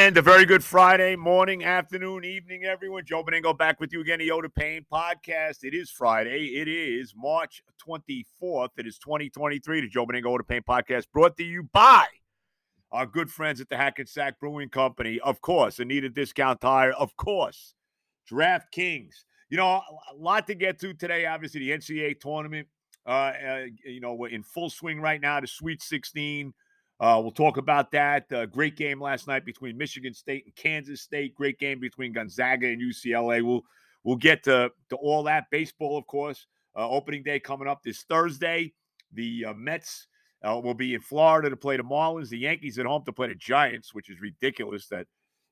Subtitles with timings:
[0.00, 3.04] And a very good Friday morning, afternoon, evening, everyone.
[3.04, 5.62] Joe Benigno back with you again, the Yoda Pain podcast.
[5.62, 6.46] It is Friday.
[6.56, 8.70] It is March 24th.
[8.78, 9.82] It is 2023.
[9.82, 12.06] The Joe Benigno Yoda Pain podcast brought to you by
[12.90, 15.20] our good friends at the Hackensack Brewing Company.
[15.20, 16.92] Of course, Anita Discount Tire.
[16.92, 17.74] Of course,
[18.32, 19.24] DraftKings.
[19.50, 21.26] You know, a lot to get to today.
[21.26, 22.68] Obviously, the NCAA tournament,
[23.06, 26.54] uh, uh, you know, we're in full swing right now, the Sweet 16.
[27.00, 28.30] Uh, we'll talk about that.
[28.30, 31.34] Uh, great game last night between Michigan State and Kansas State.
[31.34, 33.42] Great game between Gonzaga and UCLA.
[33.42, 33.62] We'll
[34.04, 35.46] we'll get to, to all that.
[35.50, 36.46] Baseball, of course.
[36.76, 38.74] Uh, opening day coming up this Thursday.
[39.14, 40.08] The uh, Mets
[40.44, 42.28] uh, will be in Florida to play the Marlins.
[42.28, 45.06] The Yankees at home to play the Giants, which is ridiculous that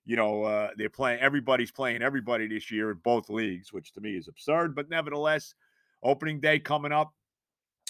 [0.04, 1.20] you know uh, they're playing.
[1.20, 4.74] Everybody's playing everybody this year in both leagues, which to me is absurd.
[4.74, 5.54] But nevertheless,
[6.02, 7.14] opening day coming up.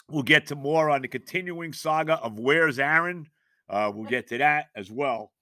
[0.08, 3.26] We'll get to more on the continuing saga of Where's Aaron
[3.68, 5.32] uh, we'll get to that as well.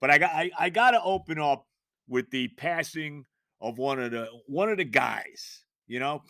[0.00, 1.66] But I got I, I got to open up
[2.08, 3.24] with the passing
[3.60, 5.64] of one of the one of the guys.
[5.86, 6.22] You know,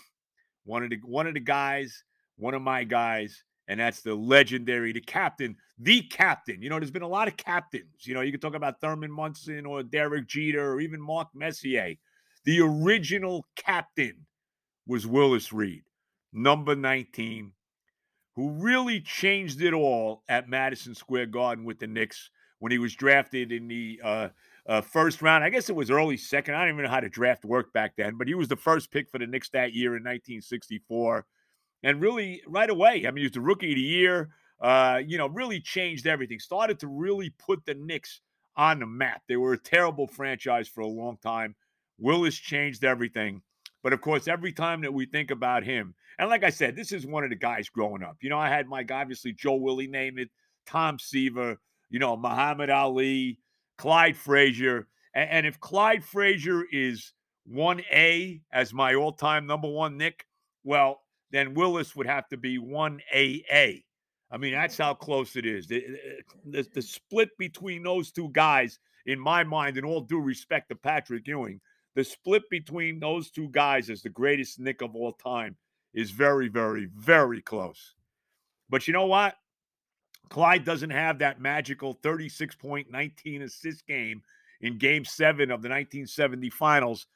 [0.64, 2.04] one of the one of the guys,
[2.36, 6.62] one of my guys, and that's the legendary, the captain, the captain.
[6.62, 8.06] You know, there's been a lot of captains.
[8.06, 11.94] You know, you can talk about Thurman Munson or Derek Jeter or even Mark Messier.
[12.44, 14.26] The original captain
[14.86, 15.82] was Willis Reed,
[16.32, 17.52] number 19,
[18.36, 22.94] who really changed it all at Madison Square Garden with the Knicks when he was
[22.94, 24.28] drafted in the uh,
[24.66, 25.42] uh, first round.
[25.42, 26.54] I guess it was early second.
[26.54, 28.90] I don't even know how the draft worked back then, but he was the first
[28.90, 31.26] pick for the Knicks that year in 1964.
[31.82, 34.30] And really, right away, I mean, he was the rookie of the year.
[34.60, 36.38] Uh, you know, really changed everything.
[36.38, 38.20] Started to really put the Knicks
[38.56, 39.22] on the map.
[39.28, 41.54] They were a terrible franchise for a long time.
[41.98, 43.42] Willis changed everything.
[43.86, 46.90] But of course, every time that we think about him, and like I said, this
[46.90, 48.16] is one of the guys growing up.
[48.20, 50.30] You know, I had Mike, obviously, Joe Willie Namath,
[50.66, 53.38] Tom Seaver, you know, Muhammad Ali,
[53.78, 54.88] Clyde Frazier.
[55.14, 57.12] And, and if Clyde Frazier is
[57.48, 60.26] 1A as my all time number one Knick,
[60.64, 63.84] well, then Willis would have to be 1AA.
[64.32, 65.68] I mean, that's how close it is.
[65.68, 65.84] The,
[66.44, 70.74] the, the, split between those two guys, in my mind, in all due respect to
[70.74, 71.60] Patrick Ewing,
[71.96, 75.56] the split between those two guys as the greatest Knick of all time
[75.94, 77.94] is very, very, very close.
[78.68, 79.34] But you know what?
[80.28, 84.22] Clyde doesn't have that magical 36 point 19 assist game
[84.60, 87.06] in game seven of the 1970 finals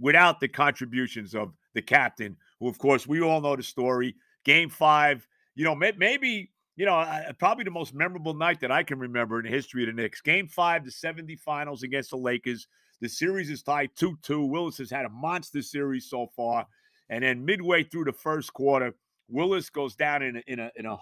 [0.00, 4.16] without the contributions of the captain, who, of course, we all know the story.
[4.44, 8.98] Game five, you know, maybe, you know, probably the most memorable night that I can
[8.98, 10.20] remember in the history of the Knicks.
[10.20, 12.66] Game five, the 70 finals against the Lakers.
[13.00, 14.44] The series is tied 2 2.
[14.44, 16.66] Willis has had a monster series so far.
[17.08, 18.94] And then midway through the first quarter,
[19.28, 20.98] Willis goes down in a, in a, in a,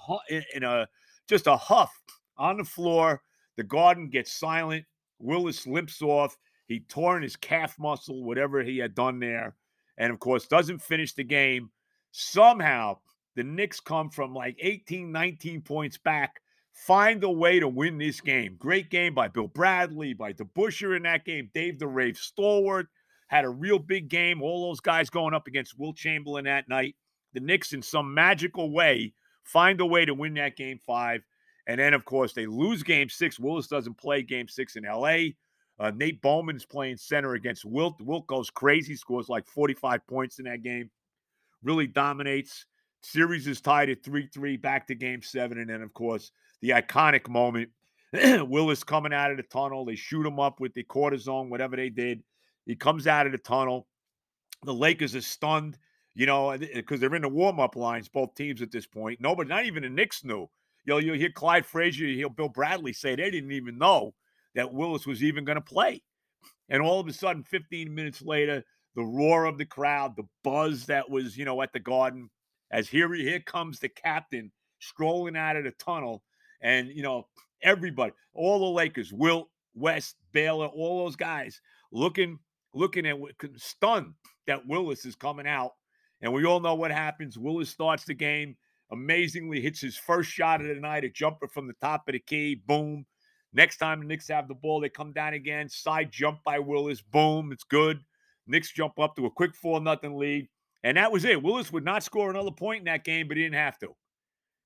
[0.55, 0.89] in a
[1.29, 1.93] just a huff
[2.37, 3.23] on the floor.
[3.57, 4.85] The garden gets silent.
[5.19, 6.37] Willis limps off.
[6.67, 9.55] He tore in his calf muscle, whatever he had done there.
[9.99, 11.71] And of course, doesn't finish the game.
[12.11, 12.99] Somehow,
[13.37, 16.41] the Knicks come from like 18, 19 points back
[16.75, 18.57] find a way to win this game.
[18.59, 21.51] Great game by Bill Bradley, by DeBusschere in that game.
[21.55, 22.89] Dave the Rave Stallworth
[23.29, 24.43] had a real big game.
[24.43, 26.97] All those guys going up against Wilt Chamberlain that night.
[27.33, 29.15] The Knicks, in some magical way,
[29.45, 31.23] find a way to win that game five.
[31.67, 33.39] And then, of course, they lose game six.
[33.39, 35.31] Willis doesn't play game six in LA.
[35.79, 38.01] Uh, Nate Bowman's playing center against Wilt.
[38.01, 40.91] Wilt goes crazy, scores like 45 points in that game,
[41.63, 42.67] really dominates.
[43.03, 45.59] Series is tied at 3 3, back to game seven.
[45.59, 46.31] And then, of course,
[46.65, 47.69] the iconic moment.
[48.49, 49.85] Willis coming out of the tunnel.
[49.85, 52.23] They shoot him up with the cortisone, whatever they did.
[52.65, 53.87] He comes out of the tunnel.
[54.63, 55.77] The Lakers are stunned,
[56.15, 59.21] you know, because eh, they're in the warm up lines, both teams at this point.
[59.21, 60.49] Nobody, not even the Knicks knew.
[60.87, 64.15] You know, you hear Clyde Frazier, you hear Bill Bradley say they didn't even know
[64.55, 66.03] that Willis was even going to play.
[66.71, 68.65] And all of a sudden, 15 minutes later,
[68.97, 72.31] the roar of the crowd, the buzz that was, you know, at the garden,
[72.71, 76.23] as here, here comes the captain strolling out of the tunnel
[76.65, 77.29] and, you know,
[77.63, 81.61] everybody, all the Lakers, Wilt, West, Baylor, all those guys
[81.93, 82.41] looking,
[82.75, 83.17] looking at
[83.57, 84.15] stunned
[84.49, 85.73] that Willis is coming out.
[86.23, 87.39] And we all know what happens.
[87.39, 88.57] Willis starts the game,
[88.91, 92.19] amazingly hits his first shot of the night, a jumper from the top of the
[92.19, 93.05] key, boom.
[93.53, 95.69] Next time the Knicks have the ball, they come down again.
[95.69, 98.01] Side jump by Willis, boom, it's good.
[98.47, 100.49] Knicks jump up to a quick 4 nothing lead.
[100.83, 101.43] And that was it.
[101.43, 103.95] Willis would not score another point in that game, but he didn't have to.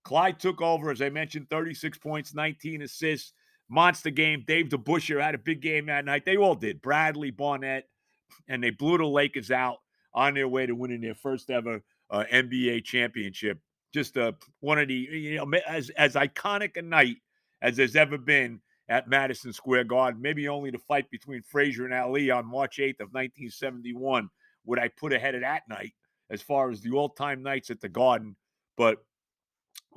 [0.09, 3.35] Clyde took over, as I mentioned, 36 points, 19 assists,
[3.69, 4.43] monster game.
[4.47, 6.25] Dave DeBusschere had a big game that night.
[6.25, 6.81] They all did.
[6.81, 7.85] Bradley, Barnett,
[8.49, 9.77] and they blew the Lakers out
[10.15, 13.59] on their way to winning their first ever uh, NBA championship.
[13.93, 17.17] Just uh, one of the, you know, as, as iconic a night
[17.61, 20.23] as there's ever been at Madison Square Garden.
[20.23, 24.31] Maybe only the fight between Frazier and Ali on March 8th of 1971
[24.65, 25.93] would I put ahead of that night
[26.31, 28.37] as far as the all-time nights at the Garden.
[28.79, 29.05] But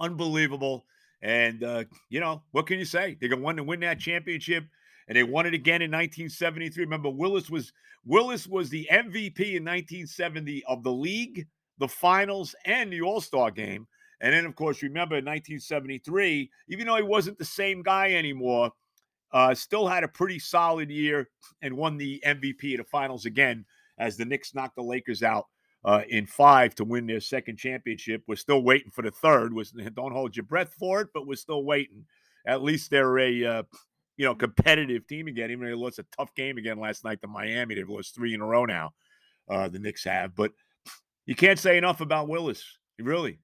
[0.01, 0.86] unbelievable.
[1.21, 3.18] And uh, you know what can you say?
[3.19, 4.65] They're going to win that championship,
[5.07, 6.83] and they won it again in 1973.
[6.83, 7.71] Remember, Willis was
[8.06, 13.51] Willis was the MVP in 1970 of the league, the finals, and the All Star
[13.51, 13.88] game.
[14.21, 18.71] And then, of course, remember in 1973, even though he wasn't the same guy anymore,
[19.33, 21.30] uh, still had a pretty solid year
[21.62, 23.65] and won the MVP of the finals again
[23.98, 25.45] as the Knicks knocked the Lakers out
[25.83, 28.23] uh, in five to win their second championship.
[28.27, 29.53] We're still waiting for the third.
[29.53, 32.05] Was don't hold your breath for it, but we're still waiting.
[32.45, 33.63] At least they're a uh,
[34.17, 35.51] you know competitive team again.
[35.51, 38.33] Even though they lost a tough game again last night to Miami, they've lost three
[38.33, 38.91] in a row now.
[39.49, 40.51] Uh, the Knicks have, but
[41.25, 42.63] you can't say enough about Willis,
[42.99, 43.39] really.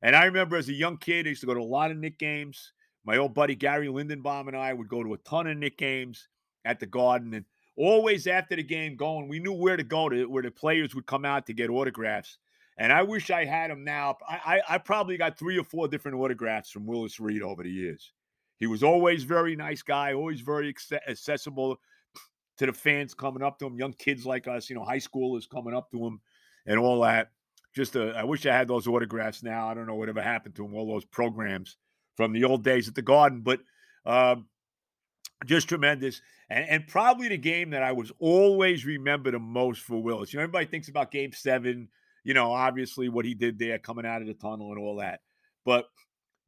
[0.00, 1.96] And I remember as a young kid, I used to go to a lot of
[1.96, 2.72] Knick games.
[3.04, 6.28] My old buddy Gary Lindenbaum and I would go to a ton of Knick games
[6.64, 7.44] at the Garden, and
[7.76, 11.06] always after the game going, we knew where to go to where the players would
[11.06, 12.38] come out to get autographs.
[12.78, 14.16] And I wish I had them now.
[14.28, 17.70] I, I, I probably got three or four different autographs from Willis Reed over the
[17.70, 18.12] years.
[18.58, 20.74] He was always very nice guy, always very
[21.08, 21.80] accessible
[22.58, 25.48] to the fans coming up to him, young kids like us, you know, high schoolers
[25.48, 26.20] coming up to him
[26.66, 27.30] and all that.
[27.74, 29.68] Just, uh, I wish I had those autographs now.
[29.68, 31.76] I don't know whatever happened to him, all those programs
[32.16, 33.40] from the old days at the Garden.
[33.40, 33.60] But
[34.04, 34.46] um,
[35.46, 36.20] just tremendous.
[36.48, 40.32] And, and, probably the game that I was always remember the most for Willis.
[40.32, 41.88] You know, everybody thinks about game seven,
[42.24, 45.20] you know, obviously what he did there coming out of the tunnel and all that.
[45.64, 45.86] But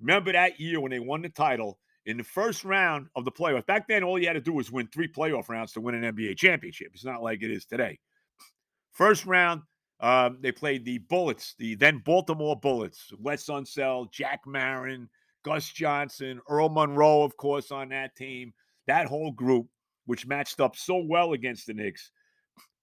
[0.01, 3.67] remember that year when they won the title in the first round of the playoffs.
[3.67, 6.15] Back then, all you had to do was win three playoff rounds to win an
[6.15, 6.89] NBA championship.
[6.95, 7.99] It's not like it is today.
[8.93, 9.63] First round,
[10.01, 15.09] um, they played the Bullets, the then Baltimore Bullets, Wes Unseld, Jack Marin,
[15.45, 18.53] Gus Johnson, Earl Monroe, of course, on that team
[18.87, 19.67] that whole group,
[20.07, 22.11] which matched up so well against the Knicks,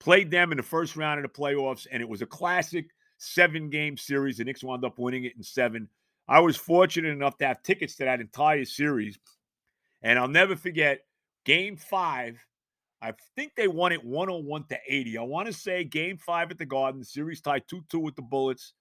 [0.00, 2.86] played them in the first round of the playoffs, and it was a classic
[3.18, 4.38] seven game series.
[4.38, 5.88] The Knicks wound up winning it in seven.
[6.28, 9.18] I was fortunate enough to have tickets to that entire series.
[10.02, 11.00] And I'll never forget
[11.44, 12.44] game five.
[13.00, 15.18] I think they won it 101 to 80.
[15.18, 18.16] I want to say game five at the Garden, the series tied 2 2 with
[18.16, 18.74] the Bullets.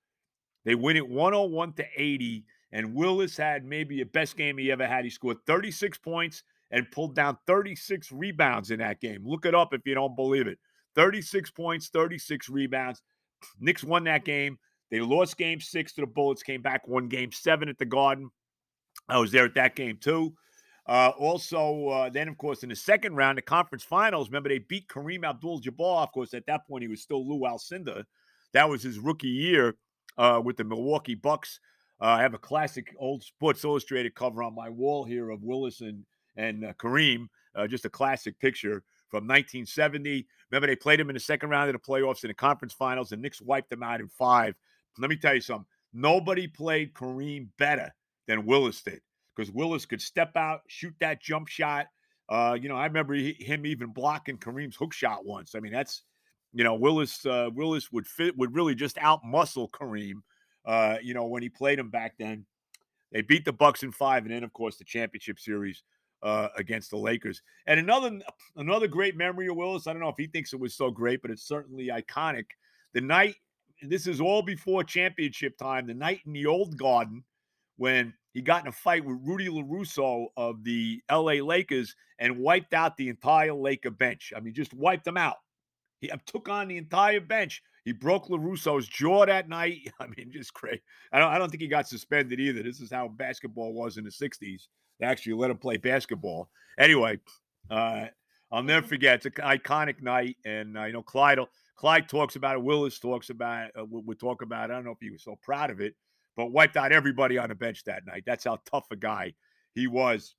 [0.63, 2.45] They win it 101 to 80.
[2.71, 5.03] And Willis had maybe the best game he ever had.
[5.03, 9.21] He scored 36 points and pulled down 36 rebounds in that game.
[9.25, 10.57] Look it up if you don't believe it.
[10.95, 13.01] 36 points, 36 rebounds.
[13.59, 14.57] Knicks won that game.
[14.89, 18.29] They lost game six to the Bullets, came back, won game seven at the Garden.
[19.07, 20.33] I was there at that game too.
[20.87, 24.59] Uh, also, uh, then, of course, in the second round, the conference finals, remember they
[24.59, 26.03] beat Kareem Abdul Jabbar.
[26.03, 28.03] Of course, at that point, he was still Lou Alcindor.
[28.53, 29.75] That was his rookie year
[30.17, 31.59] uh, with the Milwaukee Bucks.
[32.01, 35.81] Uh, I have a classic old Sports Illustrated cover on my wall here of Willis
[35.81, 36.03] and
[36.35, 40.25] and uh, Kareem, uh, just a classic picture from 1970.
[40.49, 43.11] Remember, they played him in the second round of the playoffs in the conference finals,
[43.11, 44.55] and Knicks wiped them out in five.
[44.97, 45.65] Let me tell you something.
[45.93, 47.93] Nobody played Kareem better
[48.27, 49.01] than Willis did
[49.35, 51.87] because Willis could step out, shoot that jump shot.
[52.29, 55.53] Uh, you know, I remember he, him even blocking Kareem's hook shot once.
[55.55, 56.03] I mean, that's
[56.53, 60.21] you know, Willis uh, Willis would fit would really just out muscle Kareem.
[60.65, 62.45] Uh, you know, when he played him back then,
[63.11, 65.83] they beat the Bucks in five, and then of course the championship series
[66.23, 67.41] uh, against the Lakers.
[67.67, 68.19] And another
[68.55, 69.87] another great memory of Willis.
[69.87, 72.45] I don't know if he thinks it was so great, but it's certainly iconic.
[72.93, 73.35] The night
[73.81, 75.87] this is all before championship time.
[75.87, 77.23] The night in the old Garden
[77.77, 82.73] when he got in a fight with Rudy LaRusso of the LA Lakers and wiped
[82.73, 84.31] out the entire Laker bench.
[84.35, 85.37] I mean, just wiped them out.
[85.99, 87.61] He took on the entire bench.
[87.83, 89.91] He broke LaRusso's jaw that night.
[89.99, 90.81] I mean, just crazy.
[91.11, 92.63] I don't, I don't think he got suspended either.
[92.63, 94.67] This is how basketball was in the 60s.
[95.01, 96.49] Actually let him play basketball.
[96.77, 97.19] Anyway,
[97.69, 98.05] uh,
[98.51, 99.25] I'll never forget.
[99.25, 101.39] It's an iconic night, and uh, you know Clyde.
[101.75, 102.61] Clyde talks about it.
[102.61, 103.71] Willis talks about it.
[103.79, 104.73] Uh, we talk about it.
[104.73, 105.95] I don't know if he was so proud of it,
[106.35, 108.23] but wiped out everybody on the bench that night.
[108.25, 109.33] That's how tough a guy
[109.73, 110.35] he was.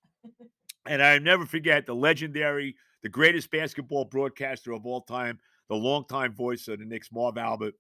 [0.87, 6.33] And I never forget the legendary, the greatest basketball broadcaster of all time, the longtime
[6.35, 7.75] voice of the Knicks, Marv Albert,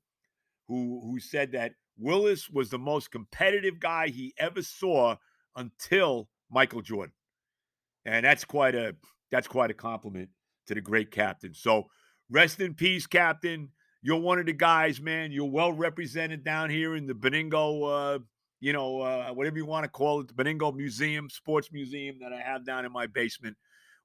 [0.67, 5.15] who who said that Willis was the most competitive guy he ever saw
[5.57, 7.12] until Michael Jordan.
[8.04, 8.94] And that's quite a
[9.30, 10.28] that's quite a compliment
[10.66, 11.54] to the great captain.
[11.54, 11.87] So
[12.30, 13.71] rest in peace, Captain.
[14.02, 15.30] You're one of the guys, man.
[15.30, 18.18] You're well represented down here in the Benigno, uh,
[18.61, 22.32] you know, uh, whatever you want to call it, the Benigno Museum, Sports Museum that
[22.32, 23.56] I have down in my basement.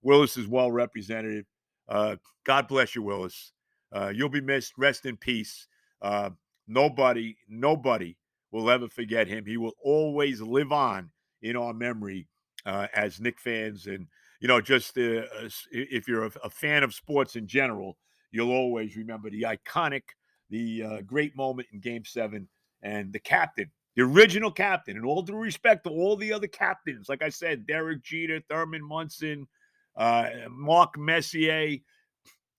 [0.04, 1.46] Willis is well represented.
[1.90, 3.54] Uh, God bless you, Willis.
[3.92, 4.74] Uh, you'll be missed.
[4.78, 5.68] Rest in peace.
[6.02, 6.30] Uh,
[6.68, 8.16] nobody, nobody
[8.52, 9.46] will ever forget him.
[9.46, 11.10] He will always live on
[11.42, 12.28] in our memory
[12.68, 13.88] uh, as Knick fans.
[13.88, 14.08] And
[14.40, 15.24] you know, just uh,
[15.72, 17.98] if you're a, a, fan of sports in general,
[18.32, 20.04] you'll always remember the iconic,
[20.52, 22.48] the uh, great moment in Game Seven,
[22.84, 24.98] and the captain, the original captain.
[24.98, 28.84] And all due respect to all the other captains, like I said, Derek Jeter, Thurman
[28.84, 29.48] Munson,
[29.96, 31.78] uh, Mark Messier,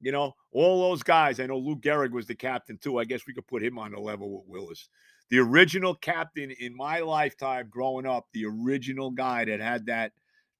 [0.00, 1.40] you know, all those guys.
[1.40, 2.98] I know Lou Gehrig was the captain too.
[2.98, 4.88] I guess we could put him on the level with Willis.
[5.30, 10.12] The original captain in my lifetime growing up, the original guy that had that,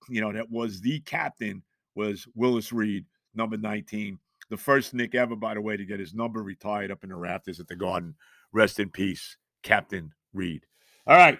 [0.09, 1.63] you know, that was the captain
[1.95, 4.19] was Willis Reed, number 19.
[4.51, 7.17] The first Knick ever, by the way, to get his number retired up in the
[7.17, 8.15] rafters at the Garden.
[8.53, 10.65] Rest in peace, Captain Reed.
[11.07, 11.39] All right.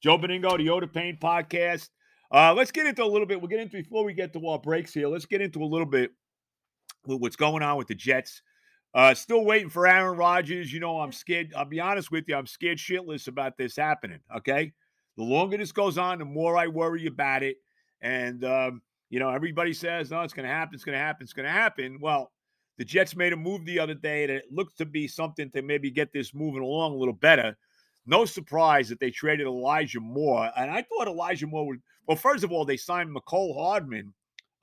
[0.00, 1.88] Joe Benigno, the Yoda Pain podcast.
[2.32, 3.40] Uh, let's get into a little bit.
[3.40, 5.06] We'll get into before we get to our breaks here.
[5.06, 6.10] Let's get into a little bit
[7.06, 8.42] with what's going on with the Jets.
[8.94, 10.72] Uh, still waiting for Aaron Rodgers.
[10.72, 11.52] You know, I'm scared.
[11.56, 12.36] I'll be honest with you.
[12.36, 14.20] I'm scared shitless about this happening.
[14.36, 14.72] Okay.
[15.16, 17.56] The longer this goes on, the more I worry about it.
[18.00, 20.74] And, um, you know, everybody says, no, it's going to happen.
[20.74, 21.24] It's going to happen.
[21.24, 21.98] It's going to happen.
[22.00, 22.32] Well,
[22.78, 25.90] the Jets made a move the other day that looked to be something to maybe
[25.90, 27.56] get this moving along a little better.
[28.06, 30.50] No surprise that they traded Elijah Moore.
[30.56, 34.12] And I thought Elijah Moore would, well, first of all, they signed Mecole Hardman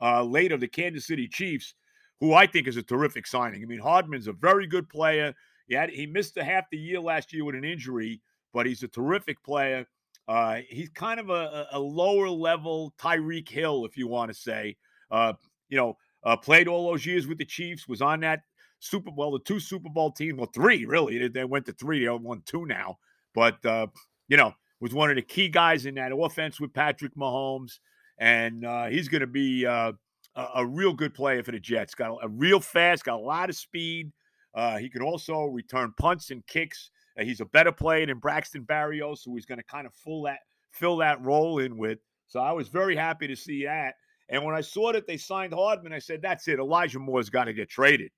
[0.01, 1.75] uh, later, the Kansas City Chiefs
[2.19, 3.61] who I think is a terrific signing.
[3.61, 5.33] I mean, Hardman's a very good player.
[5.67, 8.21] He had he missed a half the year last year with an injury,
[8.53, 9.85] but he's a terrific player.
[10.27, 14.77] Uh, he's kind of a, a, lower level Tyreek Hill, if you want to say.
[15.09, 15.33] Uh,
[15.69, 18.41] you know, uh, played all those years with the Chiefs, was on that
[18.77, 21.27] Super Bowl, the two Super Bowl teams, well, three really.
[21.27, 22.99] They went to three, they won two now.
[23.33, 23.88] But uh,
[24.27, 27.79] you know, was one of the key guys in that offense with Patrick Mahomes,
[28.17, 29.93] and uh, he's going to be uh,
[30.36, 31.95] a, a, real good player for the Jets.
[31.95, 34.12] Got a, a real fast, got a lot of speed.
[34.53, 36.91] Uh, he can also return punts and kicks.
[37.19, 40.24] Uh, he's a better player than Braxton Berrios, who he's going to kind of fill
[40.24, 40.39] that
[40.71, 42.00] fill that role in with.
[42.27, 43.95] So I was very happy to see that.
[44.29, 46.59] And when I saw that they signed Hardman, I said, "That's it.
[46.59, 48.12] Elijah Moore's got to get traded.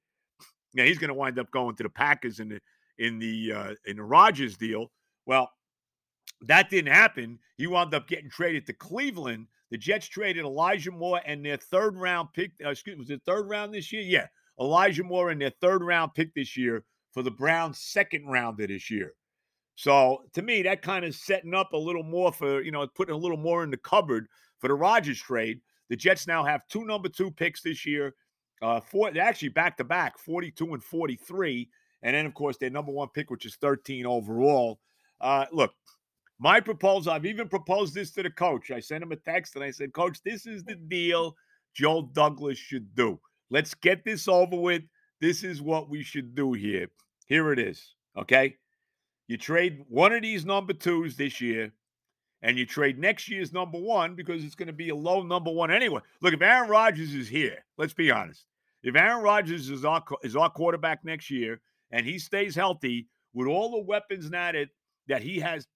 [0.74, 2.60] Now he's going to wind up going to the Packers in the
[2.98, 4.92] in the uh, in the Rodgers deal."
[5.26, 5.50] Well,
[6.42, 7.40] that didn't happen.
[7.58, 11.98] He wound up getting traded to Cleveland the Jets traded Elijah Moore and their third
[11.98, 12.52] round pick.
[12.64, 14.02] Uh, excuse me, was it third round this year?
[14.02, 14.28] Yeah,
[14.60, 18.92] Elijah Moore and their third round pick this year for the Browns' second rounder this
[18.92, 19.14] year.
[19.76, 23.16] So to me, that kind of setting up a little more for you know putting
[23.16, 24.28] a little more in the cupboard
[24.60, 25.62] for the Rodgers trade.
[25.90, 28.14] The Jets now have two number two picks this year.
[28.62, 31.70] Uh, four, actually back to back, 42 and 43.
[32.04, 34.80] And then, of course, their number one pick, which is 13 overall.
[35.20, 35.74] Uh, look,
[36.42, 38.72] my proposal, I've even proposed this to the coach.
[38.72, 41.36] I sent him a text and I said, Coach, this is the deal
[41.76, 43.20] Joe Douglas should do.
[43.52, 44.82] Let's get this over with.
[45.20, 46.88] This is what we should do here.
[47.28, 47.94] Here it is.
[48.18, 48.56] Okay.
[49.28, 51.72] You trade one of these number twos this year,
[52.42, 55.52] and you trade next year's number one because it's going to be a low number
[55.52, 56.02] one anyway.
[56.22, 58.48] Look, if Aaron Rodgers is here, let's be honest.
[58.82, 63.48] If Aaron Rodgers is our, is our quarterback next year and he stays healthy with
[63.48, 64.70] all the weapons now that
[65.12, 65.68] that he has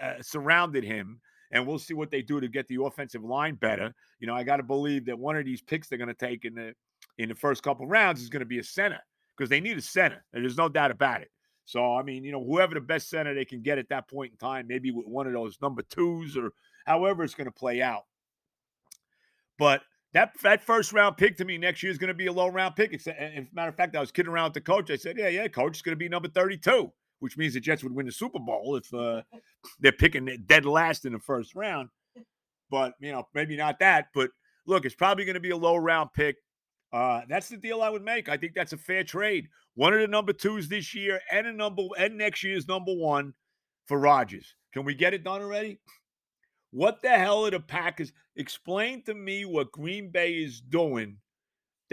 [0.00, 1.20] uh, surrounded him.
[1.50, 3.94] And we'll see what they do to get the offensive line better.
[4.18, 6.44] You know, I got to believe that one of these picks they're going to take
[6.44, 6.72] in the
[7.18, 8.98] in the first couple rounds is going to be a center
[9.36, 10.24] because they need a center.
[10.32, 11.30] And there's no doubt about it.
[11.64, 14.32] So, I mean, you know, whoever the best center they can get at that point
[14.32, 16.52] in time, maybe with one of those number twos or
[16.86, 18.04] however it's going to play out.
[19.58, 19.82] But
[20.12, 22.48] that that first round pick to me next year is going to be a low
[22.48, 22.94] round pick.
[22.94, 24.90] As a matter of fact, I was kidding around with the coach.
[24.90, 27.82] I said, "Yeah, yeah, coach, it's going to be number 32." Which means the Jets
[27.82, 29.22] would win the Super Bowl if uh,
[29.80, 31.88] they're picking dead last in the first round.
[32.70, 34.08] But you know, maybe not that.
[34.14, 34.30] But
[34.66, 36.36] look, it's probably going to be a low round pick.
[36.92, 38.28] Uh, that's the deal I would make.
[38.28, 39.48] I think that's a fair trade.
[39.74, 43.34] One of the number twos this year, and a number and next year's number one
[43.86, 44.54] for Rodgers.
[44.72, 45.78] Can we get it done already?
[46.70, 48.12] What the hell are the Packers?
[48.36, 51.18] Explain to me what Green Bay is doing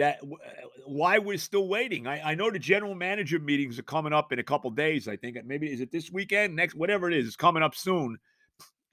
[0.02, 2.08] that uh, why we're still waiting.
[2.08, 5.06] I, I know the general manager meetings are coming up in a couple days.
[5.06, 8.18] I think maybe is it this weekend, next, whatever it is, it's coming up soon.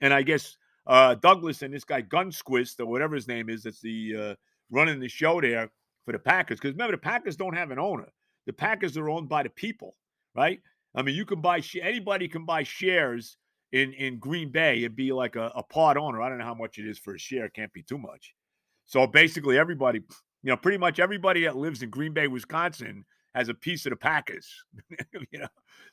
[0.00, 3.80] And I guess uh, Douglas and this guy Gunsquist or whatever his name is, that's
[3.80, 4.34] the uh,
[4.70, 5.68] running the show there
[6.04, 6.60] for the Packers.
[6.60, 8.08] Because remember, the Packers don't have an owner.
[8.46, 9.96] The Packers are owned by the people,
[10.36, 10.60] right?
[10.94, 13.36] I mean, you can buy anybody can buy shares
[13.72, 16.22] in in Green Bay and be like a, a part owner.
[16.22, 17.46] I don't know how much it is for a share.
[17.46, 18.32] It can't be too much.
[18.86, 20.02] So basically, everybody
[20.42, 23.04] you know, pretty much everybody that lives in Green Bay, Wisconsin
[23.34, 24.64] has a piece of the Packers.
[25.30, 25.48] you know,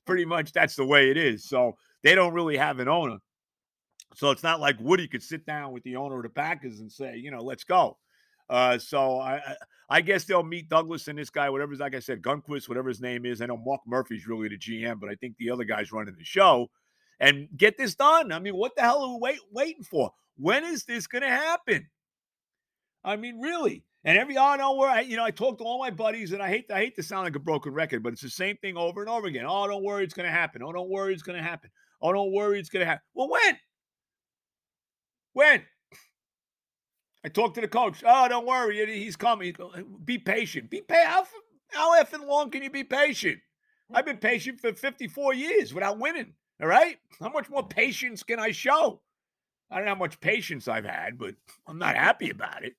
[0.05, 1.47] pretty much that's the way it is.
[1.47, 1.73] So
[2.03, 3.17] they don't really have an owner.
[4.15, 6.91] So it's not like Woody could sit down with the owner of the Packers and
[6.91, 7.97] say, you know, let's go.
[8.49, 9.41] Uh, so I,
[9.89, 13.01] I guess they'll meet Douglas and this guy, whatever's like I said, Gunquist, whatever his
[13.01, 13.41] name is.
[13.41, 16.23] I know Mark Murphy's really the GM, but I think the other guy's running the
[16.23, 16.69] show.
[17.19, 18.31] And get this done.
[18.31, 20.11] I mean, what the hell are we wait, waiting for?
[20.37, 21.89] When is this going to happen?
[23.03, 23.83] I mean, really.
[24.07, 26.47] And every oh no, I you know I talk to all my buddies, and I
[26.47, 29.01] hate I hate to sound like a broken record, but it's the same thing over
[29.01, 29.43] and over again.
[29.45, 30.63] Oh, don't worry, it's to happen.
[30.63, 31.69] Oh, don't worry, it's to happen.
[32.01, 33.01] Oh, don't worry, it's to happen.
[33.13, 33.57] Well, when?
[35.33, 35.61] When?
[37.25, 38.01] I talked to the coach.
[38.05, 39.53] Oh, don't worry, he's coming.
[40.05, 40.69] Be patient.
[40.69, 41.09] Be patient.
[41.09, 41.25] How,
[41.71, 43.39] how effing long can you be patient?
[43.93, 46.31] I've been patient for 54 years without winning.
[46.61, 46.97] All right.
[47.19, 49.01] How much more patience can I show?
[49.69, 51.35] I don't know how much patience I've had, but
[51.67, 52.73] I'm not happy about it.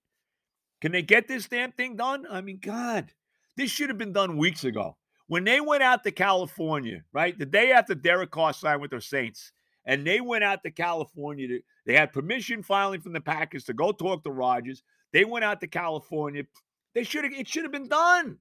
[0.80, 2.26] Can they get this damn thing done?
[2.30, 3.12] I mean, God,
[3.56, 4.96] this should have been done weeks ago.
[5.26, 7.38] When they went out to California, right?
[7.38, 9.52] The day after Derek Carr signed with the Saints,
[9.84, 11.48] and they went out to California.
[11.48, 14.82] To, they had permission filing from the Packers to go talk to Rodgers.
[15.12, 16.44] They went out to California.
[16.94, 17.32] They should have.
[17.32, 18.38] It should have been done.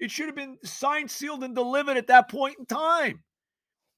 [0.00, 3.22] It should have been signed, sealed, and delivered at that point in time.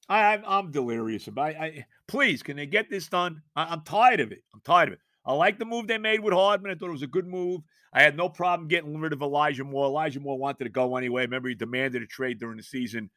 [0.08, 1.52] I, am delirious about.
[1.52, 1.56] It.
[1.56, 3.40] I, please, can they get this done?
[3.56, 4.42] I, I'm tired of it.
[4.52, 5.00] I'm tired of it.
[5.26, 6.72] I like the move they made with Hardman.
[6.72, 7.62] I thought it was a good move.
[7.92, 9.86] I had no problem getting rid of Elijah Moore.
[9.86, 11.22] Elijah Moore wanted to go anyway.
[11.22, 13.10] Remember, he demanded a trade during the season,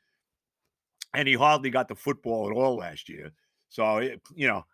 [1.14, 3.32] and he hardly got the football at all last year.
[3.70, 4.66] So, it, you know,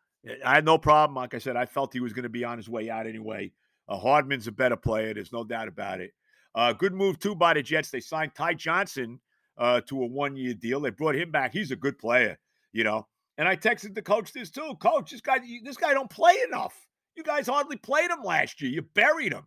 [0.45, 1.15] I had no problem.
[1.15, 3.51] Like I said, I felt he was going to be on his way out anyway.
[3.87, 5.13] Uh, Hardman's a better player.
[5.13, 6.11] There's no doubt about it.
[6.55, 7.89] Uh, good move, too, by the Jets.
[7.89, 9.19] They signed Ty Johnson
[9.57, 10.81] uh, to a one year deal.
[10.81, 11.51] They brought him back.
[11.51, 12.37] He's a good player,
[12.71, 13.07] you know.
[13.37, 14.75] And I texted the coach this too.
[14.79, 16.75] Coach, this guy, this guy don't play enough.
[17.15, 18.71] You guys hardly played him last year.
[18.71, 19.45] You buried him.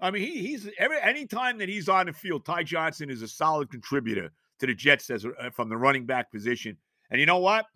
[0.00, 3.28] I mean, he, he's every anytime that he's on the field, Ty Johnson is a
[3.28, 4.30] solid contributor
[4.60, 6.76] to the Jets as uh, from the running back position.
[7.10, 7.66] And you know what?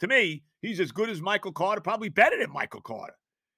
[0.00, 3.14] To me, he's as good as Michael Carter, probably better than Michael Carter.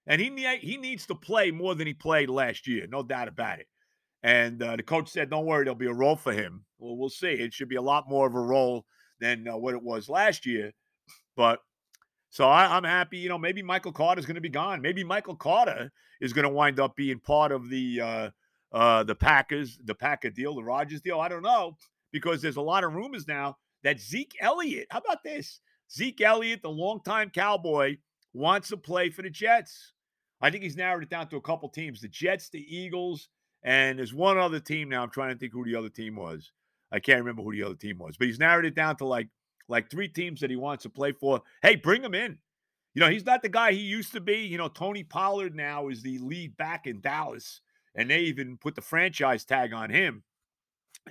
[0.07, 0.31] And he
[0.61, 3.67] he needs to play more than he played last year, no doubt about it.
[4.23, 7.09] And uh, the coach said, "Don't worry, there'll be a role for him." Well, we'll
[7.09, 7.29] see.
[7.29, 8.85] It should be a lot more of a role
[9.21, 10.73] than uh, what it was last year.
[11.37, 11.61] But
[12.31, 13.19] so I, am happy.
[13.19, 14.83] You know, maybe Michael Carter is going to be gone.
[14.83, 15.91] Maybe Michael Carter
[16.21, 18.31] is going to wind up being part of the uh,
[18.73, 21.21] uh, the Packers, the Packer deal, the Rodgers deal.
[21.21, 21.77] I don't know
[22.13, 24.87] because there's a lot of rumors now that Zeke Elliott.
[24.91, 25.61] How about this?
[25.95, 27.97] Zeke Elliott, the longtime Cowboy,
[28.33, 29.93] wants to play for the Jets.
[30.41, 33.29] I think he's narrowed it down to a couple teams: the Jets, the Eagles,
[33.63, 35.03] and there's one other team now.
[35.03, 36.53] I'm trying to think who the other team was.
[36.93, 39.29] I can't remember who the other team was, but he's narrowed it down to like
[39.69, 41.43] like three teams that he wants to play for.
[41.63, 42.39] Hey, bring him in.
[42.95, 44.39] You know, he's not the guy he used to be.
[44.39, 47.61] You know, Tony Pollard now is the lead back in Dallas,
[47.95, 50.23] and they even put the franchise tag on him.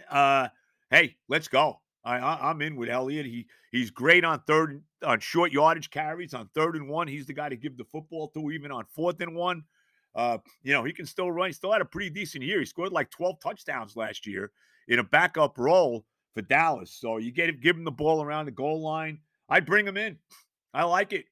[0.09, 0.47] Uh,
[0.89, 1.79] hey, let's go.
[2.03, 3.25] I, I am in with Elliott.
[3.25, 7.07] He he's great on third on short yardage carries on third and one.
[7.07, 9.63] He's the guy to give the football to, even on fourth and one.
[10.15, 11.49] Uh, you know, he can still run.
[11.49, 12.59] He still had a pretty decent year.
[12.59, 14.51] He scored like 12 touchdowns last year
[14.87, 16.91] in a backup role for Dallas.
[16.91, 19.19] So you get give him the ball around the goal line.
[19.49, 20.17] I bring him in.
[20.73, 21.25] I like it.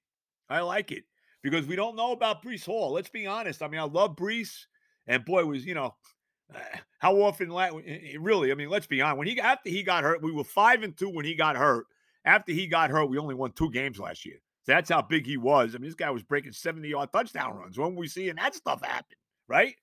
[0.49, 1.03] I like it
[1.43, 2.91] because we don't know about Breece Hall.
[2.91, 3.61] Let's be honest.
[3.61, 4.65] I mean, I love Breece,
[5.05, 5.93] and boy, was you know
[6.55, 8.51] eh, how often eh, eh, really.
[8.51, 9.17] I mean, let's be honest.
[9.19, 11.85] When he after he got hurt, we were five and two when he got hurt.
[12.25, 14.37] After he got hurt, we only won two games last year.
[14.65, 15.75] So that's how big he was.
[15.75, 17.77] I mean, this guy was breaking 70 yard touchdown runs.
[17.77, 19.17] When we seeing that stuff happen,
[19.49, 19.75] right?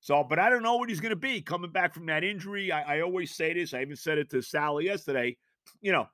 [0.00, 2.70] So, but I don't know what he's going to be coming back from that injury.
[2.70, 3.74] I, I always say this.
[3.74, 5.36] I even said it to Sally yesterday.
[5.80, 6.08] You know,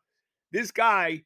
[0.53, 1.23] this guy,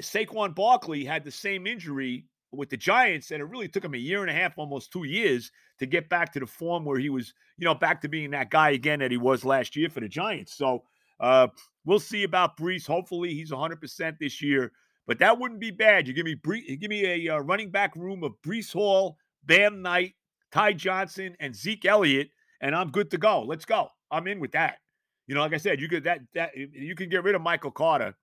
[0.00, 3.98] Saquon Barkley, had the same injury with the Giants, and it really took him a
[3.98, 7.10] year and a half, almost two years, to get back to the form where he
[7.10, 10.00] was, you know, back to being that guy again that he was last year for
[10.00, 10.54] the Giants.
[10.54, 10.84] So
[11.20, 11.48] uh,
[11.84, 12.86] we'll see about Breece.
[12.86, 14.72] Hopefully, he's 100% this year.
[15.06, 16.08] But that wouldn't be bad.
[16.08, 19.80] You give me Bree, give me a uh, running back room of Breece Hall, Bam
[19.80, 20.14] Knight,
[20.52, 22.30] Ty Johnson, and Zeke Elliott,
[22.60, 23.42] and I'm good to go.
[23.42, 23.88] Let's go.
[24.10, 24.78] I'm in with that.
[25.26, 27.72] You know, like I said, you could that that you can get rid of Michael
[27.72, 28.14] Carter,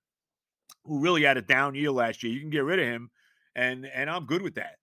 [0.86, 2.33] who really had a down year last year.
[2.33, 3.12] You can get rid of him,
[3.55, 4.77] and and I'm good with that.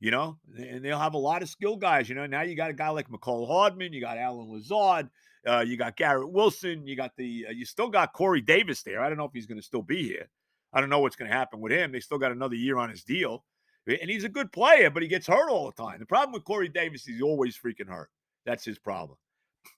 [0.00, 2.08] You know, and they'll have a lot of skill guys.
[2.08, 5.08] You know, now you got a guy like Mecole Hardman, you got Allen Lazard,
[5.46, 9.00] uh, you got Garrett Wilson, you got the uh, you still got Corey Davis there.
[9.00, 10.28] I don't know if he's going to still be here.
[10.72, 11.92] I don't know what's going to happen with him.
[11.92, 13.44] They still got another year on his deal.
[13.86, 16.00] And he's a good player, but he gets hurt all the time.
[16.00, 18.10] The problem with Corey Davis is he's always freaking hurt.
[18.44, 19.16] That's his problem.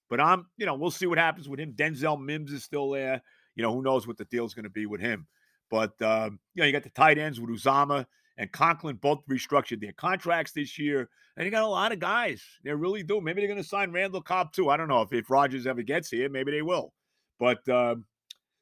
[0.09, 1.75] But I'm, you know, we'll see what happens with him.
[1.75, 3.23] Denzel Mims is still there.
[3.55, 5.27] You know, who knows what the deal's going to be with him.
[5.71, 8.07] But, um, you know, you got the tight ends with Uzomah
[8.39, 11.11] and Conklin both restructured their contracts this year.
[11.37, 12.43] And you got a lot of guys.
[12.65, 13.21] They really do.
[13.21, 14.71] Maybe they're going to sign Randall Cobb too.
[14.71, 16.29] I don't know if, if Rodgers ever gets here.
[16.29, 16.95] Maybe they will.
[17.39, 18.07] But um,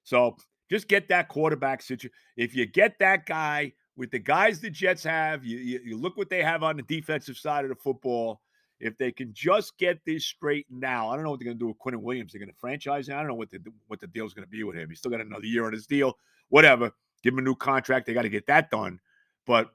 [0.02, 0.36] so
[0.70, 2.10] just get that quarterback situation.
[2.36, 6.16] If you get that guy with the guys the Jets have, you, you, you, look
[6.16, 8.40] what they have on the defensive side of the football.
[8.78, 11.64] If they can just get this straightened out, I don't know what they're going to
[11.64, 12.32] do with Quinnen Williams.
[12.32, 13.14] They're going to franchise him.
[13.14, 14.90] I don't know what the what the deal's going to be with him.
[14.90, 16.18] He's still got another year on his deal.
[16.50, 16.92] Whatever.
[17.22, 18.06] Give him a new contract.
[18.06, 19.00] They got to get that done.
[19.46, 19.70] But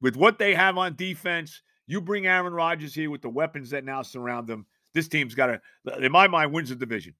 [0.00, 3.84] with what they have on defense, You bring Aaron Rodgers here with the weapons that
[3.84, 4.64] now surround them.
[4.94, 5.60] This team's got to,
[5.98, 7.14] in my mind, wins the division.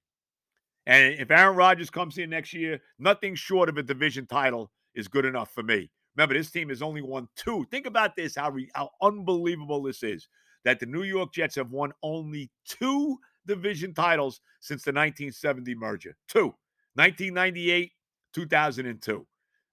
[0.85, 5.09] And if Aaron Rodgers comes in next year, nothing short of a division title is
[5.09, 5.89] good enough for me.
[6.15, 7.65] Remember, this team has only won two.
[7.71, 10.27] Think about this how, re, how unbelievable this is
[10.63, 16.15] that the New York Jets have won only two division titles since the 1970 merger.
[16.27, 16.53] Two
[16.95, 17.91] 1998,
[18.33, 19.25] 2002.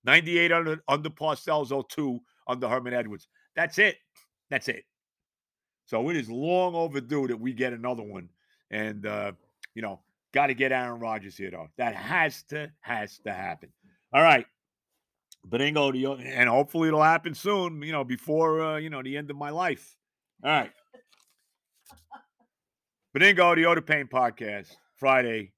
[0.05, 3.29] 98 under, under Parcells, 02 under Herman Edwards.
[3.57, 3.97] That's it.
[4.51, 4.85] That's it.
[5.87, 8.29] So it is long overdue that we get another one.
[8.71, 9.33] And, uh,
[9.75, 10.01] you know,
[10.33, 11.69] got to get Aaron Rodgers here, though.
[11.77, 13.71] That has to, has to happen.
[14.13, 14.47] All right.
[15.47, 19.37] Benigno, and hopefully it'll happen soon, you know, before, uh, you know, the end of
[19.37, 19.97] my life.
[20.45, 20.73] All right.
[23.17, 25.53] Benigno, the Oda Pain podcast, Friday,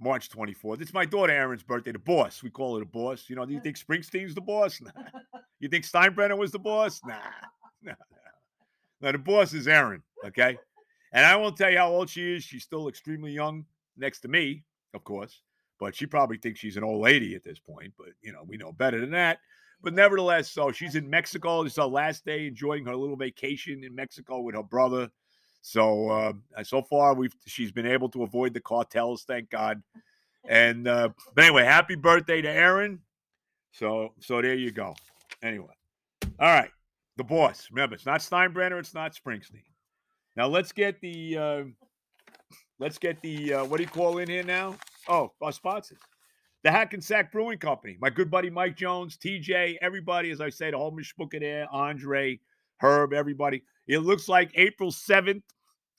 [0.00, 0.80] March 24th.
[0.80, 2.42] It's my daughter Aaron's birthday, the boss.
[2.42, 3.28] We call her the boss.
[3.28, 4.80] You know, do you think Springsteen's the boss?
[4.80, 4.90] Nah.
[5.60, 7.00] You think Steinbrenner was the boss?
[7.04, 7.18] Nah.
[7.82, 7.94] nah.
[9.00, 10.56] Now, the boss is Aaron, okay?
[11.12, 12.44] And I won't tell you how old she is.
[12.44, 13.64] She's still extremely young
[13.96, 14.64] next to me,
[14.94, 15.42] of course,
[15.82, 17.92] but she probably thinks she's an old lady at this point.
[17.98, 19.38] But, you know, we know better than that.
[19.82, 21.62] But nevertheless, so she's in Mexico.
[21.62, 25.10] It's her last day enjoying her little vacation in Mexico with her brother.
[25.60, 29.82] So, uh, so far, we've she's been able to avoid the cartels, thank God.
[30.48, 33.00] And uh, but anyway, happy birthday to Aaron.
[33.72, 34.94] So, so there you go.
[35.42, 35.74] Anyway,
[36.38, 36.70] all right
[37.16, 37.68] the boss.
[37.70, 39.64] Remember, it's not Steinbrenner, it's not Springsteen.
[40.36, 41.62] Now let's get the uh,
[42.78, 44.76] let's get the uh, what do you call in here now?
[45.08, 45.98] Oh, our sponsors.
[46.62, 47.96] The Hackensack Brewing Company.
[48.00, 52.38] My good buddy Mike Jones, TJ, everybody, as I say, the whole mishpucha there, Andre,
[52.78, 53.64] Herb, everybody.
[53.88, 55.42] It looks like April 7th.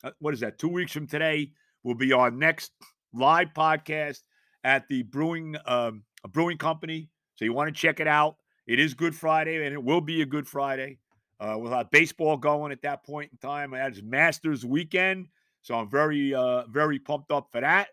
[0.04, 0.58] Uh, what is that?
[0.58, 1.52] Two weeks from today
[1.84, 2.72] will be our next
[3.13, 4.22] live podcast
[4.63, 7.10] at the brewing um, brewing company.
[7.36, 8.38] So you want to check it out.
[8.66, 11.00] It is Good Friday, and it will be a Good Friday.
[11.39, 13.72] Uh, we'll have baseball going at that point in time.
[13.72, 15.28] That's Masters weekend,
[15.62, 17.89] so I'm very, uh, very pumped up for that.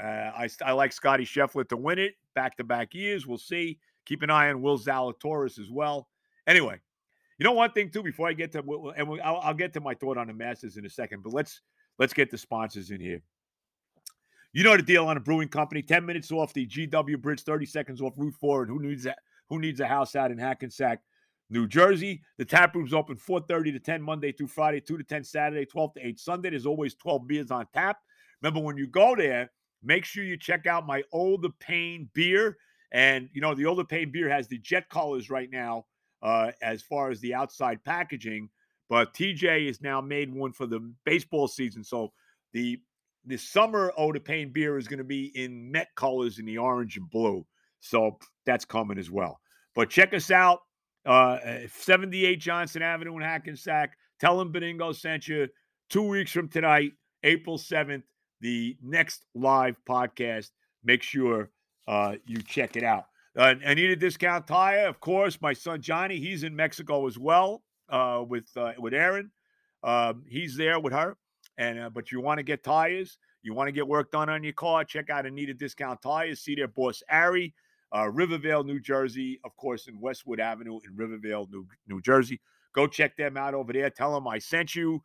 [0.00, 3.26] Uh, I, I like Scotty Scheffler to win it back to back years.
[3.26, 3.78] We'll see.
[4.06, 6.08] Keep an eye on Will Zalatoris as well.
[6.46, 6.80] Anyway,
[7.38, 9.94] you know one thing too before I get to and I'll, I'll get to my
[9.94, 11.60] thought on the Masters in a second, but let's
[11.98, 13.22] let's get the sponsors in here.
[14.52, 17.66] You know the deal on a brewing company: ten minutes off the GW Bridge, thirty
[17.66, 19.18] seconds off Route Four, and who needs that?
[19.48, 21.00] Who needs a house out in Hackensack?
[21.50, 22.22] New Jersey.
[22.38, 25.94] The tap room's open 4:30 to 10 Monday through Friday, 2 to 10 Saturday, 12
[25.94, 26.50] to 8 Sunday.
[26.50, 27.98] There's always 12 beers on tap.
[28.40, 29.50] Remember when you go there,
[29.82, 32.56] make sure you check out my Older Pain beer.
[32.92, 35.86] And you know the Older Pain beer has the jet colors right now
[36.22, 38.50] uh, as far as the outside packaging.
[38.88, 41.82] But TJ has now made one for the baseball season.
[41.82, 42.12] So
[42.52, 42.78] the
[43.24, 46.96] the summer Older Pain beer is going to be in Met colors in the orange
[46.96, 47.46] and blue.
[47.80, 49.40] So that's coming as well.
[49.74, 50.60] But check us out.
[51.04, 53.96] Uh, eh, 78 Johnson Avenue in Hackensack.
[54.20, 55.48] Tell them Benigno sent you.
[55.88, 56.92] Two weeks from tonight,
[57.24, 58.02] April 7th,
[58.42, 60.50] the next live podcast.
[60.84, 61.48] Make sure
[61.88, 63.06] uh, you check it out.
[63.34, 65.40] Uh, a discount tire, of course.
[65.40, 69.30] My son Johnny, he's in Mexico as well uh, with uh, with Aaron.
[69.82, 71.16] Um, he's there with her,
[71.56, 74.44] and uh, but you want to get tires, you want to get work done on
[74.44, 74.84] your car.
[74.84, 76.40] Check out Anita Discount Tires.
[76.40, 77.54] See their boss Ari
[77.94, 82.40] uh, Rivervale, New Jersey, of course, in Westwood Avenue in Rivervale, New, New Jersey.
[82.74, 83.90] Go check them out over there.
[83.90, 85.02] Tell them I sent you.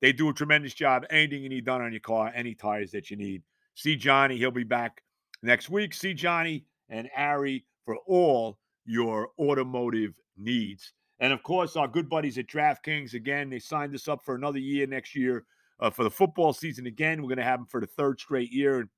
[0.00, 1.04] They do a tremendous job.
[1.10, 3.42] Anything you need done on your car, any tires that you need.
[3.74, 4.36] See Johnny.
[4.36, 5.02] He'll be back
[5.42, 5.94] next week.
[5.94, 10.92] See Johnny and Ari for all your automotive needs.
[11.18, 14.58] And of course, our good buddies at DraftKings, again, they signed us up for another
[14.58, 15.46] year next year
[15.80, 16.86] uh, for the football season.
[16.86, 18.88] Again, we're going to have them for the third straight year.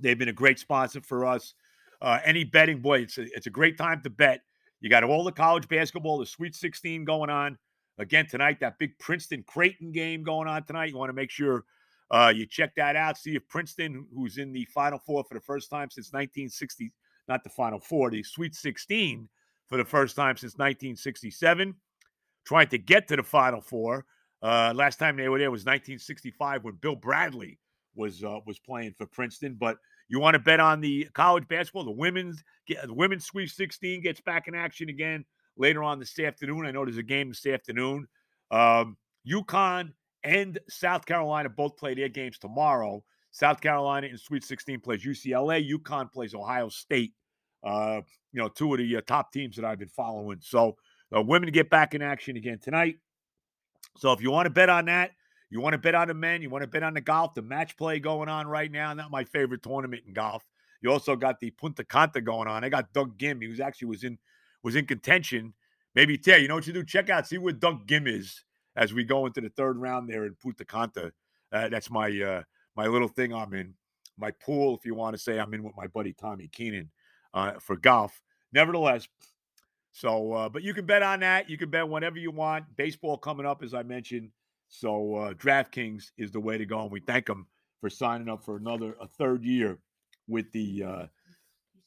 [0.00, 1.54] They've been a great sponsor for us.
[2.00, 4.40] Uh, any betting, boy, it's a, it's a great time to bet.
[4.80, 7.58] You got all the college basketball, the Sweet 16 going on.
[8.02, 10.90] Again, tonight, that big Princeton Creighton game going on tonight.
[10.90, 11.64] You want to make sure
[12.10, 13.16] uh, you check that out.
[13.16, 16.92] See if Princeton, who's in the Final Four for the first time since 1960,
[17.28, 19.28] not the Final Four, the Sweet 16
[19.68, 21.74] for the first time since 1967,
[22.44, 24.04] trying to get to the Final Four.
[24.42, 27.60] Uh, last time they were there was 1965 when Bill Bradley
[27.94, 29.56] was uh, was playing for Princeton.
[29.58, 29.76] But
[30.08, 31.84] you want to bet on the college basketball?
[31.84, 35.24] The women's the women's Sweet 16 gets back in action again
[35.56, 36.66] later on this afternoon.
[36.66, 38.06] I know there's a game this afternoon.
[38.50, 38.96] Um,
[39.28, 39.92] UConn
[40.24, 43.02] and South Carolina both play their games tomorrow.
[43.30, 45.68] South Carolina in Sweet 16 plays UCLA.
[45.68, 47.14] UConn plays Ohio State.
[47.64, 48.00] Uh,
[48.32, 50.38] you know, two of the uh, top teams that I've been following.
[50.40, 50.76] So,
[51.14, 52.96] uh, women get back in action again tonight.
[53.98, 55.12] So, if you want to bet on that,
[55.48, 57.42] you want to bet on the men, you want to bet on the golf, the
[57.42, 58.92] match play going on right now.
[58.94, 60.42] Not my favorite tournament in golf.
[60.80, 62.64] You also got the Punta Cana going on.
[62.64, 63.40] I got Doug Ghim.
[63.40, 64.18] He was actually was in
[64.62, 65.54] was in contention,
[65.94, 66.38] maybe tear.
[66.38, 66.84] You know what you do?
[66.84, 68.44] Check out, see where Doug Ghim is
[68.76, 71.12] as we go into the third round there in Punta Cana.
[71.52, 72.42] Uh, that's my uh,
[72.76, 73.74] my little thing I'm in.
[74.18, 76.90] My pool, if you want to say, I'm in with my buddy Tommy Keenan
[77.34, 78.20] uh, for golf.
[78.52, 79.08] Nevertheless,
[79.92, 81.48] so uh, but you can bet on that.
[81.48, 82.64] You can bet whenever you want.
[82.76, 84.30] Baseball coming up, as I mentioned.
[84.68, 87.46] So uh, DraftKings is the way to go, and we thank them
[87.80, 89.78] for signing up for another a third year
[90.28, 91.06] with the uh,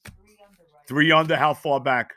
[0.06, 1.36] three, under right three under.
[1.36, 2.14] How far back?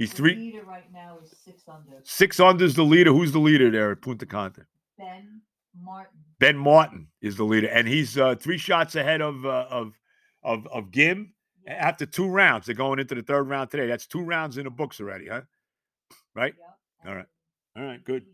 [0.00, 0.34] He's the three.
[0.34, 2.00] Leader right now is six under.
[2.04, 3.12] Six under is the leader.
[3.12, 4.50] Who's the leader there at Punta Cana?
[4.96, 5.42] Ben
[5.78, 6.20] Martin.
[6.38, 9.92] Ben Martin is the leader, and he's uh, three shots ahead of uh, of
[10.42, 11.32] of of Ghim
[11.66, 11.74] yeah.
[11.74, 12.64] after two rounds.
[12.64, 13.86] They're going into the third round today.
[13.86, 15.42] That's two rounds in the books already, huh?
[16.34, 16.54] Right.
[16.58, 17.10] Yeah.
[17.10, 17.26] All right.
[17.76, 18.02] All right.
[18.02, 18.24] Good.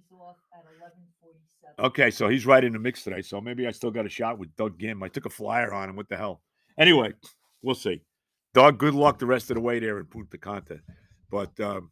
[1.80, 3.22] Okay, so he's right in the mix today.
[3.22, 5.02] So maybe I still got a shot with Doug Ghim.
[5.02, 5.96] I took a flyer on him.
[5.96, 6.42] What the hell?
[6.78, 7.12] Anyway,
[7.60, 8.02] we'll see.
[8.54, 10.62] Doug, good luck the rest of the way there in Punta Cana.
[11.30, 11.90] But um,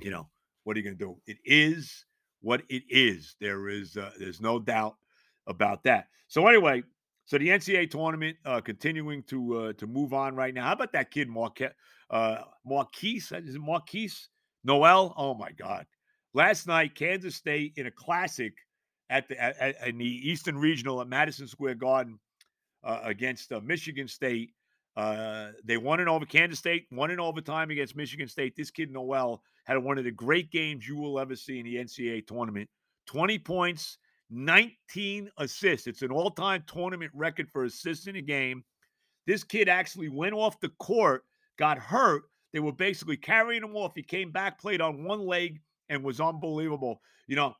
[0.00, 0.28] you know,
[0.64, 1.16] what are you gonna do?
[1.26, 2.04] It is
[2.40, 3.36] what it is.
[3.40, 4.96] There is uh, there's no doubt
[5.46, 6.08] about that.
[6.28, 6.82] So anyway,
[7.26, 10.66] so the NCAA tournament uh, continuing to uh, to move on right now.
[10.66, 11.74] How about that kid Marquette,
[12.10, 13.32] uh, Marquise?
[13.32, 14.28] Is it Markquis
[14.62, 15.14] Nowell?
[15.16, 15.86] Oh my God!
[16.34, 18.54] Last night, Kansas State in a classic
[19.10, 22.18] at the at, at, in the Eastern Regional at Madison Square Garden
[22.82, 24.50] uh, against uh, Michigan State.
[24.96, 28.54] Uh, they won it over Kansas State, won in overtime against Michigan State.
[28.56, 31.76] This kid Nowell had one of the great games you will ever see in the
[31.76, 32.68] NCAA tournament.
[33.06, 33.98] 20 points,
[34.30, 35.86] 19 assists.
[35.86, 38.64] It's an all-time tournament record for assists in a game.
[39.26, 41.24] This kid actually went off the court,
[41.58, 42.22] got hurt.
[42.52, 43.94] They were basically carrying him off.
[43.94, 47.00] He came back, played on one leg, and was unbelievable.
[47.26, 47.54] You know,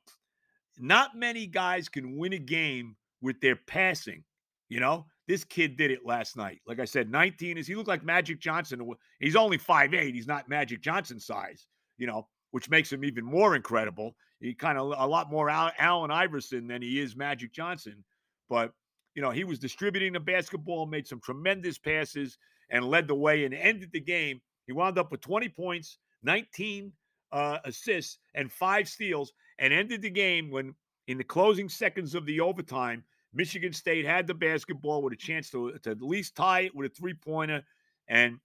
[0.77, 4.23] not many guys can win a game with their passing.
[4.69, 6.61] You know, this kid did it last night.
[6.67, 8.87] Like I said, 19 is he looked like Magic Johnson.
[9.19, 10.13] He's only 5'8.
[10.13, 14.15] He's not Magic Johnson size, you know, which makes him even more incredible.
[14.39, 18.03] He kind of a lot more Allen Iverson than he is Magic Johnson.
[18.49, 18.73] But,
[19.15, 22.37] you know, he was distributing the basketball, made some tremendous passes,
[22.69, 24.41] and led the way and ended the game.
[24.67, 26.91] He wound up with 20 points, 19
[27.31, 30.75] uh, assists, and five steals, and ended the game when,
[31.07, 33.03] in the closing seconds of the overtime,
[33.35, 36.91] Michigan State had the basketball with a chance to, to at least tie it with
[36.91, 37.63] a three pointer.
[38.07, 38.39] And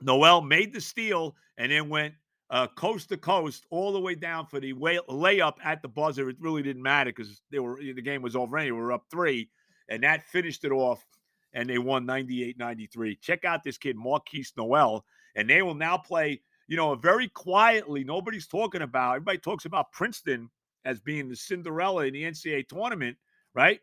[0.00, 2.14] Nowell made the steal and then went
[2.50, 6.28] uh, coast to coast all the way down for the way, layup at the buzzer.
[6.30, 8.76] It really didn't matter because they were the game was over anyway.
[8.76, 9.50] We were up three,
[9.88, 11.04] and that finished it off,
[11.52, 13.20] and they won 98-93.
[13.20, 16.40] Check out this kid, Markquis Nowell, and they will now play.
[16.68, 18.02] You know, very quietly.
[18.02, 19.16] Nobody's talking about.
[19.16, 20.50] Everybody talks about Princeton
[20.84, 23.16] as being the Cinderella in the NCAA tournament,
[23.54, 23.80] right?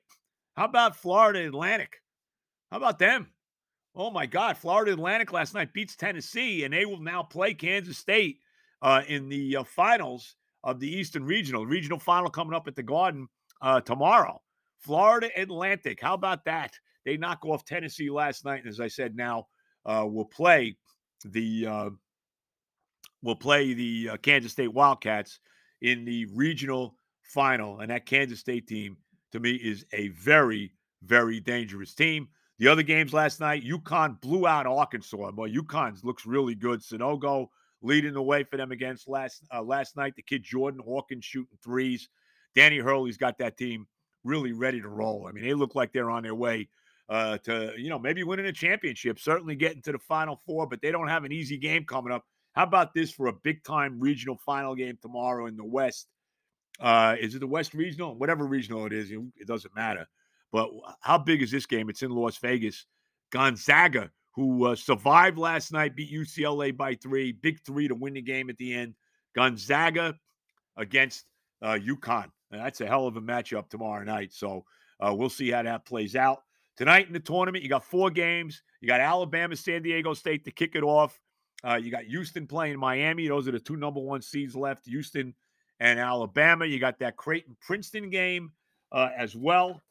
[0.55, 2.01] How about Florida Atlantic?
[2.71, 3.27] How about them?
[3.95, 7.97] Oh my God, Florida Atlantic last night beats Tennessee, and they will now play Kansas
[7.97, 8.39] State
[8.81, 11.65] uh, in the uh, finals of the Eastern Regional.
[11.65, 13.27] Regional final coming up at the Garden
[13.61, 14.41] uh, tomorrow.
[14.79, 16.77] Florida Atlantic, how about that?
[17.05, 19.47] They knock off Tennessee last night, and as I said, now
[19.85, 20.75] uh, will play
[21.25, 21.89] the uh,
[23.21, 25.39] will play the uh, Kansas State Wildcats
[25.81, 28.97] in the regional final, and that Kansas State team
[29.33, 30.71] to me is a very,
[31.03, 32.29] very dangerous team.
[32.59, 35.31] The other games last night, UConn blew out Arkansas.
[35.31, 36.81] Boy, UConn looks really good.
[36.81, 37.47] Sanogo
[37.81, 40.15] leading the way for them against last uh, last night.
[40.15, 42.07] The kid Jordan Hawkins shooting threes.
[42.55, 43.87] Danny Hurley's got that team
[44.23, 45.25] really ready to roll.
[45.27, 46.69] I mean, they look like they're on their way
[47.09, 50.79] uh, to you know maybe winning a championship, certainly getting to the Final Four, but
[50.79, 52.23] they don't have an easy game coming up.
[52.53, 56.07] How about this for a big time regional final game tomorrow in the West?
[56.79, 58.15] Uh, is it the West Regional?
[58.15, 60.07] Whatever regional it is, it doesn't matter.
[60.51, 60.69] But
[61.01, 61.89] how big is this game?
[61.89, 62.85] It's in Las Vegas.
[63.31, 68.21] Gonzaga, who uh, survived last night, beat UCLA by three, big three to win the
[68.21, 68.93] game at the end.
[69.35, 70.15] Gonzaga
[70.77, 71.25] against
[71.61, 72.29] uh, UConn.
[72.51, 74.31] And that's a hell of a matchup tomorrow night.
[74.31, 74.65] So
[74.99, 76.43] uh, we'll see how that plays out.
[76.77, 78.61] Tonight in the tournament, you got four games.
[78.81, 81.19] You got Alabama, San Diego State to kick it off.
[81.63, 83.27] Uh, you got Houston playing Miami.
[83.27, 84.85] Those are the two number one seeds left.
[84.85, 85.33] Houston
[85.79, 86.65] and Alabama.
[86.65, 88.51] You got that Creighton Princeton game
[88.91, 89.81] uh, as well,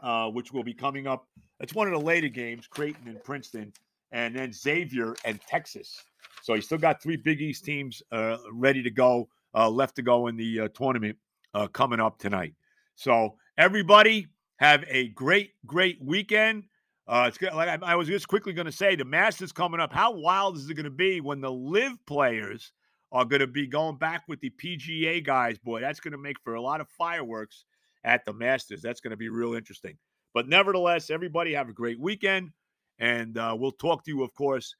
[0.00, 1.26] uh, which will be coming up.
[1.60, 3.72] It's one of the later games, Creighton and Princeton,
[4.12, 6.02] and then Xavier and Texas.
[6.42, 10.02] So you still got three Big East teams uh, ready to go, uh, left to
[10.02, 11.16] go in the uh, tournament
[11.54, 12.54] uh, coming up tonight.
[12.94, 14.26] So everybody
[14.56, 16.64] have a great, great weekend.
[17.12, 17.52] It's good.
[17.52, 19.92] Like I, I was just quickly going to say, the Masters coming up.
[19.92, 22.72] How wild is it going to be when the LIV players
[23.12, 25.58] are going to be going back with the PGA guys.
[25.58, 27.64] Boy, that's going to make for a lot of fireworks
[28.04, 28.82] at the Masters.
[28.82, 29.96] That's going to be real interesting.
[30.32, 32.50] But nevertheless, everybody have a great weekend.
[32.98, 34.74] And uh, we'll talk to you, of course,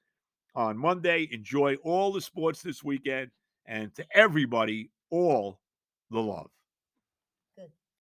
[0.55, 1.27] on Monday.
[1.31, 3.31] Enjoy all the sports this weekend.
[3.65, 5.59] And to everybody, all
[6.09, 6.49] the love.